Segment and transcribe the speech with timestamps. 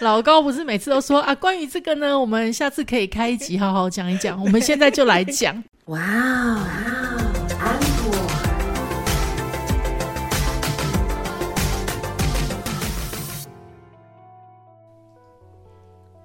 [0.00, 4.42] 老高不是每次都说啊，关于这个呢，我们下次可以开一集好好讲一讲。
[4.42, 5.62] 我们现在就来讲。
[5.86, 6.58] 哇哦，
[7.60, 8.18] 安果。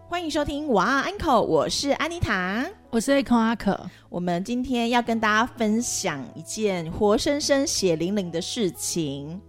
[0.07, 3.77] 欢迎收听哇安可，我是安妮塔，我是 A 空阿可。
[4.07, 9.41] 我们今天要跟大家分享一件活生生血淋淋的事情。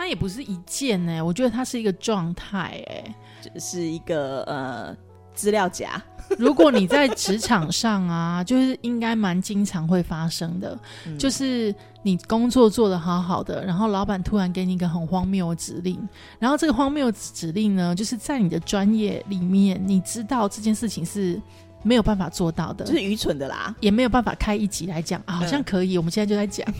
[0.00, 3.14] 它也不是一件呢，我觉得它是一个状态，哎，
[3.58, 4.96] 是一个呃
[5.34, 6.02] 资料夹。
[6.38, 10.78] 如果你在职场上啊，就是应该蛮经常会发生的，
[11.18, 16.00] 就是你工作做得好好的，然后老板突然给你一个很荒谬的指令，
[16.38, 21.38] 然后这个荒谬指令呢，就是在你的专业里面，你知道这件事情是
[21.82, 26.66] 没有办法做到的，就是愚蠢的啦，也没有办法开一集来讲啊，好像可以，我们现在就在讲。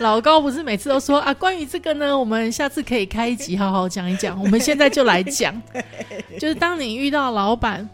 [0.00, 4.38] 老高不是每次都说啊，关于这个呢，我们下次可以开一集好好讲一讲。
[4.42, 5.60] 我们现在就来讲，
[6.38, 7.88] 就是当你遇到老板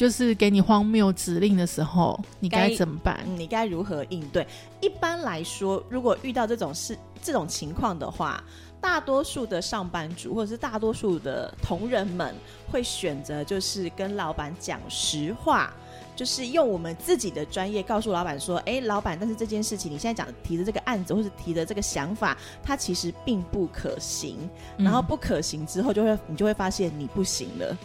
[0.00, 3.20] 就是给你荒谬指令的时候，你该怎么办？
[3.36, 4.46] 你该如何应对？
[4.80, 8.42] 一般来说，如果遇到这种事、这种情况的话，
[8.80, 12.34] 大多数的上班族或者是大多数的同仁们
[12.72, 15.70] 会选择就是跟老板讲实话。
[16.16, 24.36] 就是用我们自己的专业告诉老板说：“哎，老板，但是这件事情你现在讲提的这个案子或是提的这个想法，它其实并不可行。
[24.76, 27.76] 然后不可行之后，就会你就会发现你不行了，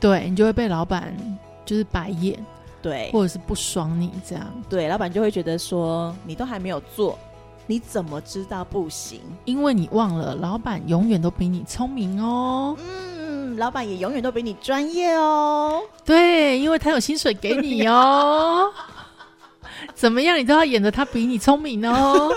[0.00, 1.14] 对你就会被老板
[1.64, 2.36] 就是白眼，
[2.80, 7.18] 对，或者是不爽你这样，对，老板就会觉得说你都还没有做，
[7.66, 9.20] 你怎么知道不行？
[9.44, 15.82] 因为你忘了，老板永远都比你聪明哦。”嗯老板也永远都比你专业哦。
[16.04, 18.72] 对，因为他有薪水给你哦。
[19.92, 22.32] 怎么样，你都要演的他比你聪明哦。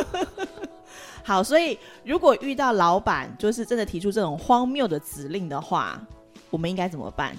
[1.24, 6.02] 好，所以如果遇到老板就是真的提出这种荒谬的指令的话，
[6.50, 7.34] 我们应该怎么办？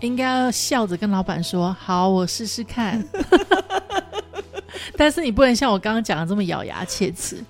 [0.00, 3.02] 应该要笑着跟老板说：“好，我试试看。
[4.96, 7.42] ”但是你不能像我刚刚讲的这么咬牙切齿。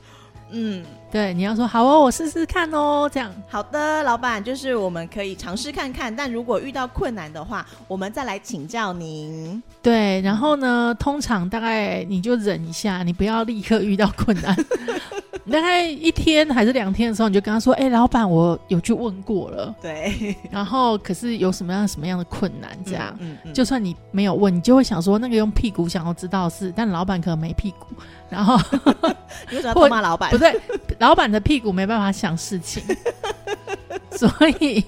[0.51, 0.85] 嗯。
[1.11, 9.63] 对，你要说好哦，我试试看哦，这样好的，老板，就是我们可以尝试看看，但如果遇到困难的话，我们再来请教您。
[9.81, 14.55] 对，然后呢，通常大概你就忍一下，你不要立刻遇到困难。
[15.51, 19.75] 大概一天还是两天的时候，你就跟他说：“哎，老板，我有去问过了。
[19.81, 20.37] ”对。
[20.51, 22.71] 然后，可是有什么样什么样的困难？
[22.85, 23.19] 这样，
[23.55, 27.87] 就算你没有问，你就会想说，那个用屁股想要知道是，但老板可能没屁股。
[28.29, 28.57] 然后，
[29.51, 30.31] 你为什么要骂老板？
[30.33, 30.55] 不对，
[30.99, 32.83] 老板的屁股没办法想事情，
[34.11, 34.85] 所以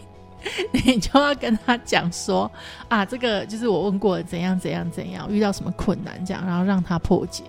[0.73, 2.51] 你就要跟他讲说
[2.89, 7.45] ：“啊，这个就是我问过怎样怎样怎样，遇到什么困难这样，然后让他破解。”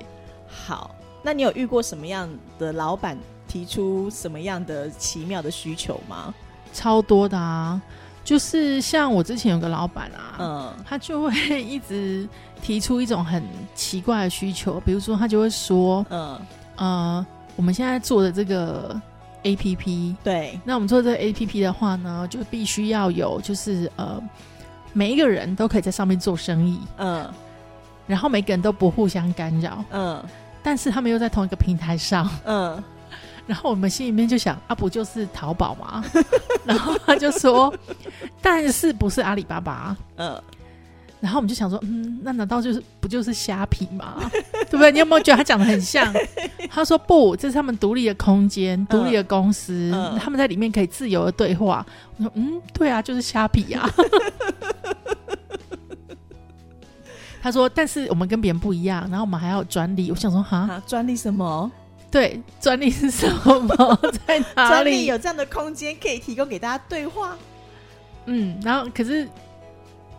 [0.47, 0.95] 好。
[1.21, 3.17] 那你有遇过什么样的老板
[3.47, 6.33] 提出什么样的奇妙的需求吗？
[6.73, 7.81] 超多的啊，
[8.23, 12.27] 就是像我之前有个老板啊，嗯，他就会一直
[12.61, 13.43] 提出一种很
[13.75, 16.39] 奇怪的需求，比如说他就会说，嗯。
[16.77, 18.99] 呃，我们现在做的这个
[19.43, 24.19] A P P，对，那我们做这个 A P P 的话呢，就必须要有，就是呃，
[24.93, 27.29] 每一个人都可以在上面做生意，嗯，
[28.07, 30.23] 然后每个人都不互相干扰，嗯。
[30.63, 32.81] 但是他们又在同一个平台上，嗯，
[33.47, 36.03] 然后我们心里面就想，啊，不就是淘宝吗？
[36.66, 37.73] 然后他就说，
[38.41, 39.95] 但是不是阿里巴巴？
[40.17, 40.41] 嗯，
[41.19, 44.16] 然后我们就想说，嗯，那难道就是不就是虾皮吗？
[44.69, 44.91] 对不对？
[44.91, 46.13] 你有没有觉得他讲的很像？
[46.69, 51.85] 他说不，这是他们独立的空间，独立的公司，他们在里面可以自由的对话。
[52.17, 53.89] 我说，嗯，对啊，就是虾皮呀。
[57.41, 60.12] 他说：“但是我们跟别人不一样，然后我们还要有专利。
[60.12, 61.72] 我想说，哈，专利什么？
[62.12, 63.28] 对，专利是什
[63.66, 64.00] 么？
[64.28, 64.69] 在哪里？
[64.69, 67.35] 专利有这样的空间可以提供给大家对话。
[68.25, 69.28] 嗯，然后可是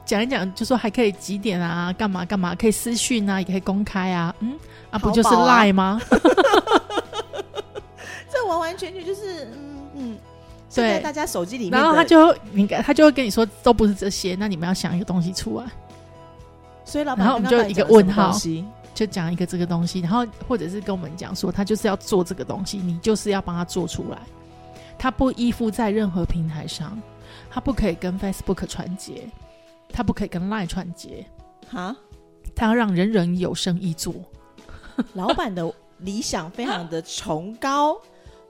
[0.05, 1.93] 讲一讲，就说还可以几点啊？
[1.93, 2.57] 干嘛干嘛？
[2.57, 4.35] 可以私讯啊，也可以公开啊。
[4.41, 4.59] 嗯，
[4.91, 6.01] 啊，不就是赖吗？
[8.33, 10.19] 这完完全全就是嗯嗯，
[10.75, 11.79] 对大家手机里面。
[11.79, 14.35] 然后他就你他就会跟你说，都不是这些。
[14.41, 15.67] 那你们要想一个东西出来。”
[16.93, 18.31] 所以老，然后我们就一个问号，
[18.93, 24.19] 就讲一个这个东西，然后或者是跟我们讲说，他就是要做这个东西，你就是要帮他做出来，
[24.99, 27.01] 他不依附在任何平台上，
[27.51, 29.27] 他不可以跟 Facebook 传接，
[29.89, 31.25] 他不可以跟 Line 传接，
[31.71, 31.97] 哈，
[32.55, 34.13] 他要让人人有生意做。
[35.15, 37.97] 老板的理想非常的崇高。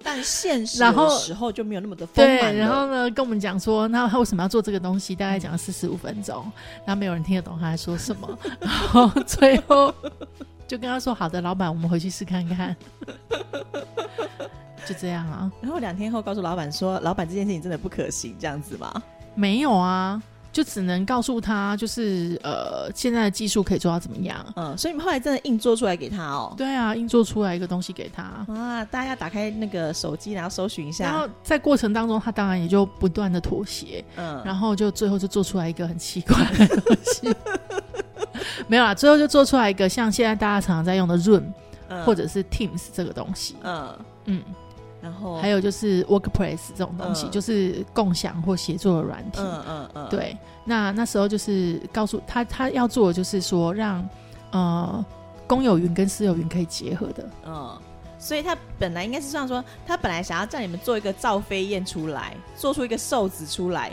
[0.02, 2.52] 但现实的时候就没有那么的丰满。
[2.52, 5.14] 对，然后呢，跟我们讲说，那他为什么要做这个东西？
[5.14, 6.44] 大概讲了四十五分钟，
[6.84, 8.38] 然后没有人听得懂他在说什么。
[8.60, 9.94] 然后最后
[10.66, 12.75] 就跟他说：“好的，老板，我们回去试看看。
[14.84, 15.50] ”就这样啊。
[15.60, 19.02] 然后两天后告诉老板说，老板这件事情真的不可行，这样子吗？
[19.34, 20.20] 没有啊。
[20.52, 24.44] 就只能告诉他，就是呃，现在的技术可以做到怎么样？
[24.54, 26.54] 嗯，所以你们后来真的硬做出来给他哦。
[26.58, 28.22] 对啊，硬做出来一个东西给他。
[28.22, 31.04] 啊，大家要打开那个手机，然后搜寻一下。
[31.06, 34.04] 然后在过程当中，他当然也就不断的妥协。
[34.16, 37.34] 嗯，然后就最后就做出来一个很奇怪的东西。
[38.69, 41.44] 没有啦，最后就做出来一个像现在大家常常在用的 Zoom，
[42.05, 43.56] 或者是 Teams 这个东西。
[43.62, 43.88] 嗯
[44.26, 44.43] 嗯。
[45.02, 49.40] 然后还有就是 Workplace 这种东西，就是共享或协作的软体。
[49.40, 50.08] 嗯嗯嗯。
[50.08, 54.08] 对，那那时候就是告诉他，他要做的就是说，让
[54.52, 55.04] 呃
[55.46, 57.28] 公有云跟私有云可以结合的。
[57.44, 57.76] 嗯，
[58.19, 63.90] 所以他本来应该是这样说，他本来想要叫你们做一个赵飞燕出来，做出一个瘦子出来。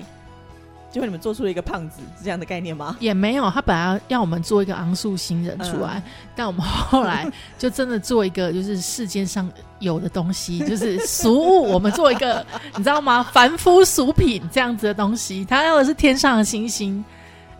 [0.91, 2.97] 结果你们做出了一个胖子，是这样的概念吗？
[2.99, 6.01] 也没有，他本来要我们做一个昂素新人出来，
[6.35, 9.49] 但我们后来就真的做一个，就是世间上
[9.79, 11.71] 有的东西， 就是俗物。
[11.71, 12.45] 我们做一个，
[12.75, 13.23] 你知道吗？
[13.31, 17.03] 凡夫俗品这样子的东西，他要的是天上的星星，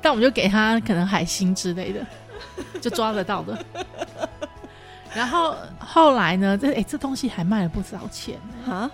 [0.02, 2.06] 但我们就给他可能海星之类的，
[2.82, 3.66] 就抓得到的。
[5.14, 6.56] 然后后来呢？
[6.56, 8.38] 这哎，这东西还卖了不少钱
[8.68, 8.90] 啊。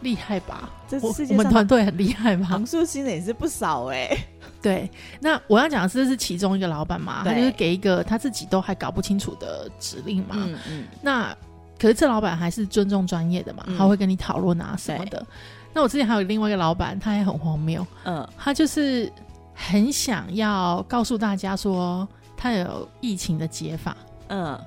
[0.00, 0.70] 厉害吧？
[0.88, 2.46] 这世界我们团队很厉害吧？
[2.46, 4.16] 行数新人也是不少哎。
[4.60, 4.90] 对，
[5.20, 10.34] 那我要讲的是，这是其中一个老板嘛，他就是给一个他自己都还搞不清楚的指令嘛。
[10.36, 10.84] 嗯嗯。
[11.00, 11.36] 那
[11.78, 15.24] 可是这老板还是尊重专业的嘛，他会跟你讨论啊什么的。
[15.72, 17.86] 那我之前还有另外一个老板，他也很荒谬。
[18.04, 18.26] 嗯。
[18.36, 19.12] 他就是
[19.54, 23.96] 很想要告诉大家说，他有疫情的解法。
[24.28, 24.58] 嗯。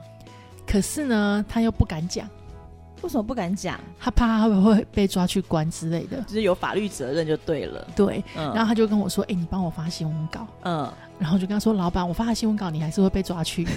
[0.65, 2.25] 可是呢，他又不敢讲。
[3.01, 3.79] 为什么不敢讲？
[3.99, 7.85] 他怕他会会被抓去关之类的，就是有法律责任就对了。
[7.95, 13.67] 对，然后他就跟我说：“哎，你帮我发新闻稿。”嗯，然后就跟他说：“老板，我发的新闻稿，你还是会被抓去。”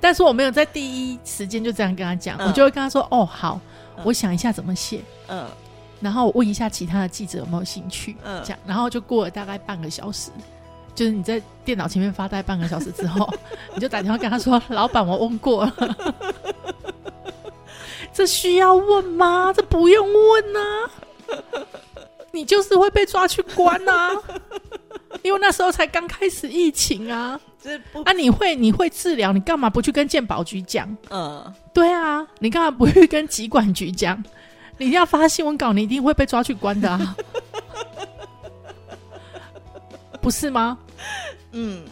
[0.00, 3.60] 但是我没有在第一时间就这样跟他讲，我就会跟他说：“哦，好，
[4.04, 5.46] 我想一下怎么写。”嗯，
[6.00, 8.16] 然后问一下其他的记者有没有兴趣。
[8.24, 10.30] 嗯，这样，然后就过了大概半个小时。
[10.94, 13.28] 就是你在电脑前面发呆半个小时之后，
[13.74, 15.96] 你就打电话跟他说：“老板，我问过了，
[18.12, 19.52] 这需要问吗？
[19.52, 20.60] 这不用问呐，
[22.30, 24.10] 你就是会被抓去关呐，
[25.22, 27.40] 因为那时候才刚开始疫情啊。
[28.04, 30.94] 啊，你会你会治疗，你干嘛不去跟健保局讲？
[31.10, 34.22] 嗯，对啊，你干嘛不去跟疾管局讲？
[34.76, 37.16] 你一定要发新闻稿，你一定会被抓去关的啊。
[40.20, 40.78] ”不是吗？
[41.54, 41.82] 嗯，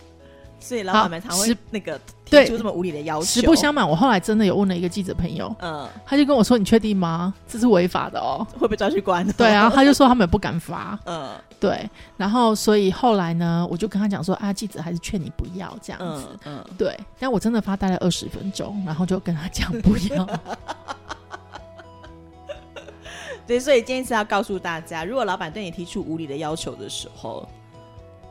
[0.60, 3.24] 所以老板们常会那个提出这么无理的要求。
[3.24, 7.32] 实不相瞒，我后来真的有问了一个记者朋友，嗯，他就跟我说：“你确定吗？
[7.48, 10.98] 这是违法的哦，会被抓去关。”对啊，他就说他们不敢发。
[11.06, 11.88] 嗯，对。
[12.16, 16.98] 然后，所以后来呢，我就跟他讲说：“啊，记者还是劝你不要这样子。”嗯，对。
[17.18, 20.26] 但我真的发呆了二十分钟，然后就跟他讲不要。
[23.46, 27.48] 对，所以今天是要告诉大家，如果老板对你提出无理的要求的时候。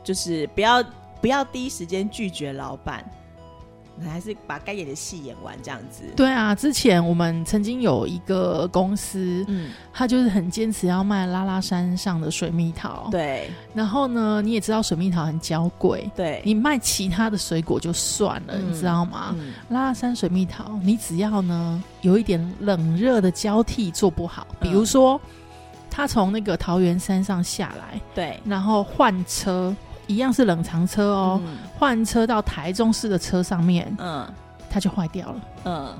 [0.04, 0.82] 就是不要
[1.22, 3.02] 不要第一时间拒绝老板，
[3.96, 6.02] 你还是把该演的戏演完这样子。
[6.16, 13.08] 对啊，之前我们曾经有一个公司，嗯，他就是很坚持要卖拉拉山上的水蜜桃。
[13.12, 19.34] 对，然后呢，你也知道水蜜桃很娇贵，对，你卖其他的水果就算了，你知道吗？
[19.68, 25.20] 拉拉山水蜜桃，你只要呢有一点冷热的交替做不好，比如说。
[25.94, 31.40] 他从那个桃园山上下来，对，然后换车，一样是冷藏车哦，
[31.78, 34.26] 换车到台中市的车上面，嗯，
[34.70, 35.94] 它就坏掉了，嗯，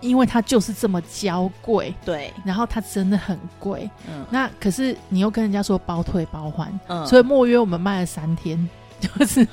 [0.00, 8.68] 因为它就是这么娇贵，对，然后它真的很贵，嗯，那可是你又跟人家说包退包换，嗯，所以莫约我们卖了三天，
[9.00, 9.46] 就是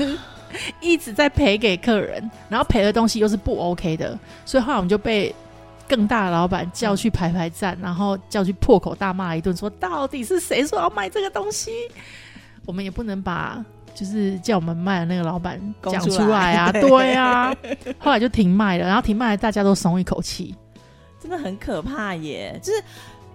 [0.80, 5.34] 一直在赔给客人，然后赔的东西又是不 OK 的，所以后来我们就被。
[5.90, 11.72] 更大的老板叫去排排站，然后叫去破口大骂一顿，说到底是谁说要卖这个东西？
[12.66, 13.64] 我们也不能把
[13.98, 17.52] 就是叫我们卖的那个老板讲出来啊， 对啊。
[17.98, 20.56] 后来就停卖了，然后停卖，大家都松一口气，
[21.20, 22.60] 真的很可怕耶。
[22.62, 22.84] 就是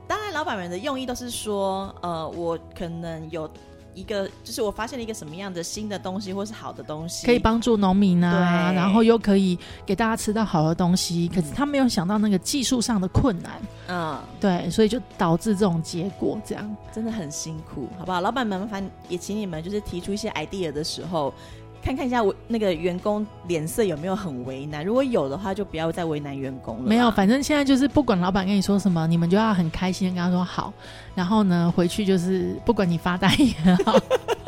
[0.06, 3.50] 当然，老板们的用意都是说，呃，我可能有。
[3.94, 11.28] 一个就是我发现了一个什么样的新的东西，或是好的东西，可以帮助农民啊，然后又可以给大家吃到好的东西。
[11.28, 18.20] 可是他没有想到那个技术上的困难，嗯，对，所以就导致这种结果，这样真的很辛苦，好不好？
[18.20, 21.32] 老板们，麻烦也请你们就是提出一些 idea 的时候。
[21.82, 26.82] 看看一下我那个员工脸色有没有很为难，如果有的话，就不要再为难员工了。
[26.84, 30.72] 没有，反正现在就是不管老板跟你说什么，你们就要很开心的跟他说好，
[31.14, 33.98] 然后呢回去就是不管你发呆也好，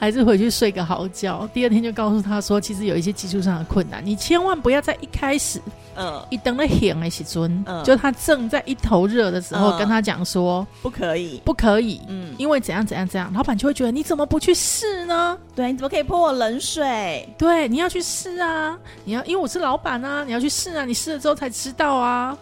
[0.00, 1.46] 还是回去睡个好觉。
[1.52, 5.60] 第二天就告诉他说，其实有一些技术上的困难，你千万不要在一开始，
[5.94, 15.36] 嗯，一等了险的时尊，嗯，就他正在一头热的时候，跟他讲说不可以，不可以，嗯，因为怎样怎样怎样，老板就会觉得你怎么不去试呢？
[15.54, 17.28] 对，你怎么可以泼我冷水？
[17.36, 22.34] 对，你要去试啊，你要，因为我是老板啊，你要去试啊，你试了之后才知道啊。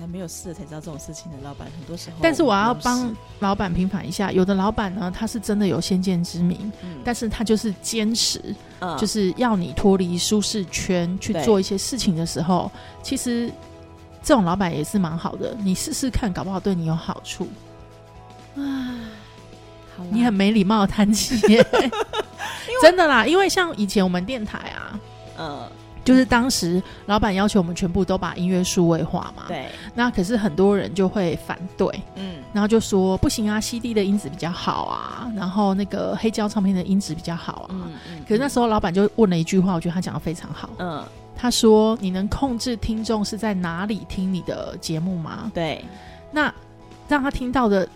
[0.00, 2.16] 还没有试了才知道这种事情的老板，很多时候。
[2.22, 6.72] 但是我要帮老板平反一下，有的老板呢，他是真的有先见之明，
[7.04, 8.42] 但是他就是坚持，
[8.98, 13.52] 就是要你脱离舒适圈去做一些事情的时候，其实
[14.22, 17.46] 这种老板也是蛮好的，你试试看，搞不好对你有好处。
[18.56, 18.96] 啊，
[20.10, 21.38] 你很没礼貌的叹气，
[22.80, 25.00] 真的啦，因为像以前我们电台啊，
[25.38, 25.70] 嗯。
[26.10, 29.66] 就是当时老板要求我们全部都把音乐数位化嘛，对。
[29.94, 37.70] 那可是很多人就会反对，嗯，然后就说不行啊，CD 的音质比较好啊，然后那个黑胶唱片的音质比较好啊。
[37.70, 38.24] 嗯嗯。
[38.28, 40.68] 可是那时候老板就问了一句话，我觉得他讲的非常好。
[40.78, 41.04] 嗯。
[41.36, 45.84] 他说：“你能控制听众是在哪里听你的节目吗？”对。
[46.32, 46.52] 那
[47.06, 47.88] 让他听到的。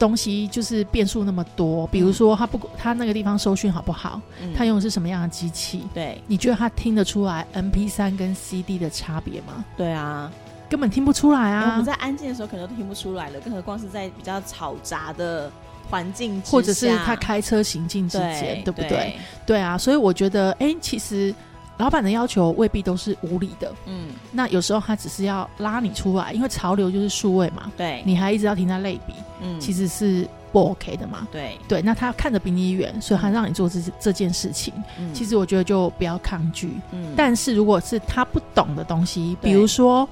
[0.00, 4.18] 东西就是变数那么多，比如说他不他那个地方收讯好不好，
[4.56, 5.86] 他用的是什么样的机器？
[5.92, 9.62] 对，你觉得他听得出来 M P 三跟 C D 的差别吗？
[9.76, 10.32] 对啊，
[10.70, 11.72] 根本听不出来啊！
[11.72, 15.52] 我们在安静的时候可能都听不出来了，更何况是在比较嘈杂的
[15.90, 19.18] 环境，或者是他开车行进之间，对不对？
[19.44, 21.34] 对啊，所以我觉得，哎，其实。
[21.80, 31.56] 老板的要求未必都是无理的，嗯，那有时候他只是要拉你出来，因为潮流就是数位嘛，对，你还一直要听他类比，嗯，其实是不 OK 的嘛，对。
[31.66, 34.74] 对，那他看得比你远，所以他让你做这这件事情，
[35.14, 40.06] 其实我觉得就不要抗拒，嗯，但是如果是他不懂的东西，比如说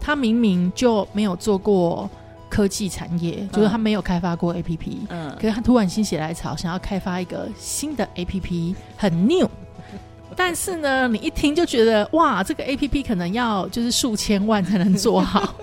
[0.00, 2.10] 他明明就没有做过
[2.48, 9.48] 科技产业，就是他没有开发过 APP，嗯，可是他突然心血来潮想要开发一个新的 APP，很 new。
[10.36, 15.54] 但是呢，你一听就觉得哇，这个 A P P 可能要就是数千万才能做好。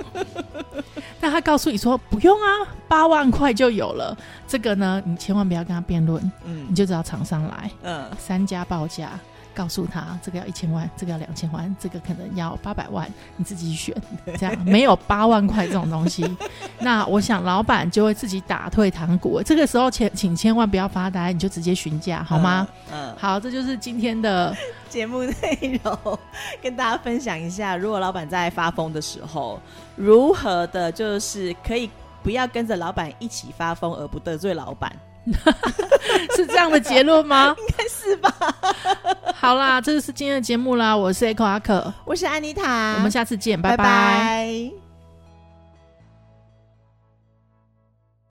[1.20, 4.18] 但他告诉你说不用啊，八万块就有了。
[4.48, 9.12] 这个呢，你千万不要跟他辩论，嗯，你就找厂商来，嗯，三家报价。
[9.54, 13.96] 告诉他这个要一千万，这个要两千万，这个可能要八百万，你自己选。
[14.38, 16.26] 这样没有八万块这种东西，
[16.80, 19.42] 那我想老板就会自己打退堂鼓。
[19.44, 22.68] 这个时候，请请千万不要发呆，你就直接询价好吗？
[22.92, 24.56] 嗯，好，这就是今天的
[24.90, 26.20] 节目内容，
[26.62, 29.60] 跟大家分享一下，如果老板在发疯的时候，
[29.96, 31.90] 如何的就是可以
[32.24, 34.92] 不要跟着老板一起发疯，而不得罪老板。
[36.36, 37.56] 是这样的结论吗？
[37.60, 38.34] 应该是吧。
[39.36, 40.96] 好啦，这就是今天的节目啦。
[40.96, 44.91] 我是 Echo 阿可，我是安妮塔，我们下次见，拜拜。